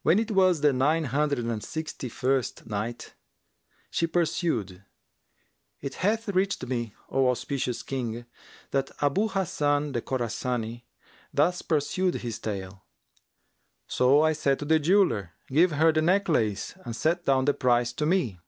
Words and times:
When 0.00 0.18
it 0.18 0.30
was 0.30 0.62
the 0.62 0.72
Nine 0.72 1.04
Hundred 1.04 1.40
and 1.44 1.62
Sixty 1.62 2.08
first 2.08 2.64
Night, 2.66 3.12
She 3.90 4.06
pursued, 4.06 4.86
It 5.82 5.96
hath 5.96 6.30
reached 6.30 6.64
me, 6.66 6.94
O 7.10 7.28
auspicious 7.28 7.82
King, 7.82 8.24
that 8.70 8.90
Abu 9.02 9.28
Hasan 9.28 9.92
the 9.92 10.00
Khorasani 10.00 10.84
thus 11.30 11.60
pursued 11.60 12.14
his 12.14 12.38
tale, 12.38 12.86
"So 13.86 14.22
I 14.22 14.32
said 14.32 14.60
to 14.60 14.64
the 14.64 14.78
jeweller, 14.78 15.32
'Give 15.50 15.72
her 15.72 15.92
the 15.92 16.00
necklace 16.00 16.74
and 16.82 16.96
set 16.96 17.26
down 17.26 17.44
the 17.44 17.52
price 17.52 17.92
to 17.92 18.06
me.' 18.06 18.40